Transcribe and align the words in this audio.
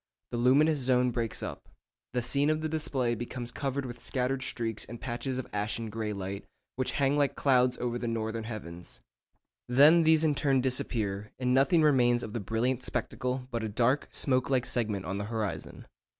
The 0.31 0.37
luminous 0.37 0.79
zone 0.79 1.11
breaks 1.11 1.43
up. 1.43 1.69
The 2.13 2.23
scene 2.23 2.49
of 2.49 2.61
the 2.61 2.67
display 2.67 3.13
becomes 3.13 3.51
covered 3.51 3.85
with 3.85 4.03
scattered 4.03 4.41
streaks 4.41 4.83
and 4.83 4.99
patches 4.99 5.37
of 5.37 5.45
ashen 5.53 5.91
grey 5.91 6.11
light, 6.11 6.43
which 6.75 6.93
hang 6.93 7.15
like 7.17 7.35
clouds 7.35 7.77
over 7.77 7.99
the 7.99 8.07
northern 8.07 8.45
heavens. 8.45 8.99
Then 9.69 10.01
these 10.01 10.23
in 10.23 10.33
turn 10.33 10.59
disappear, 10.59 11.31
and 11.37 11.53
nothing 11.53 11.83
remains 11.83 12.23
of 12.23 12.33
the 12.33 12.39
brilliant 12.39 12.81
spectacle 12.81 13.47
but 13.51 13.61
a 13.61 13.69
dark 13.69 14.07
smoke 14.09 14.49
like 14.49 14.65
segment 14.65 15.05
on 15.05 15.19
the 15.19 15.25
horizon. 15.25 15.85